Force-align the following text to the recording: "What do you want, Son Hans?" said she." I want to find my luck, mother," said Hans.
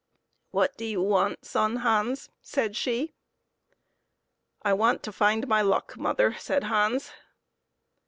"What 0.49 0.75
do 0.77 0.83
you 0.85 0.99
want, 0.99 1.45
Son 1.45 1.75
Hans?" 1.75 2.31
said 2.41 2.75
she." 2.75 3.13
I 4.65 4.73
want 4.73 5.03
to 5.03 5.11
find 5.11 5.47
my 5.47 5.61
luck, 5.61 5.95
mother," 5.95 6.33
said 6.39 6.63
Hans. 6.63 7.11